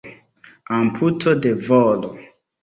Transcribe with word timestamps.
Amputo 0.77 1.35
de 1.43 1.53
volo. 1.69 2.11